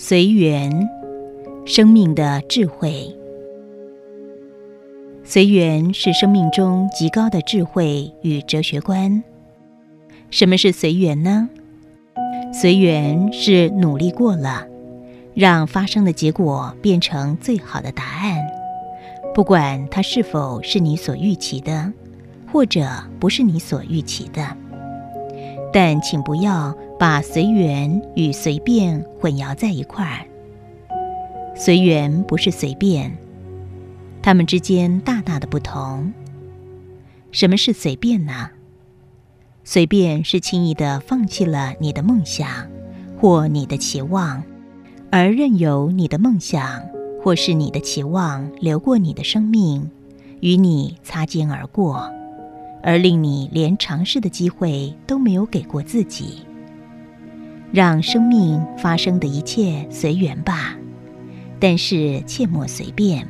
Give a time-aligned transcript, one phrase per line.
[0.00, 0.88] 随缘，
[1.66, 3.12] 生命的智慧。
[5.24, 9.24] 随缘是生命中极高的智慧与哲学观。
[10.30, 11.48] 什么是随缘呢？
[12.52, 14.68] 随缘是努力过了，
[15.34, 18.36] 让发生的结果变成最好的答案，
[19.34, 21.92] 不管它是否是你所预期的，
[22.52, 22.88] 或者
[23.18, 24.56] 不是你所预期的。
[25.72, 30.26] 但请不要把随缘与随便混淆在一块儿。
[31.54, 33.16] 随缘不是随便，
[34.20, 36.12] 它们之间大大的不同。
[37.30, 38.50] 什么是随便呢？
[39.64, 42.48] 随便是轻易的放弃了你的梦想
[43.18, 44.42] 或你的期望，
[45.10, 46.82] 而任由你的梦想
[47.22, 49.90] 或是你的期望流过你的生命，
[50.40, 52.10] 与你擦肩而过。
[52.82, 56.42] 而令你连尝试的机会都没有给过自己，
[57.72, 60.74] 让生命发生的一切随缘吧，
[61.60, 63.28] 但是切莫随便。